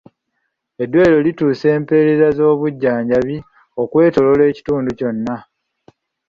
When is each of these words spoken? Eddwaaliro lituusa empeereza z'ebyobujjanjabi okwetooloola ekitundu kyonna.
Eddwaaliro 0.83 1.19
lituusa 1.25 1.67
empeereza 1.77 2.27
z'ebyobujjanjabi 2.35 3.35
okwetooloola 3.81 4.43
ekitundu 4.51 4.89
kyonna. 4.97 5.35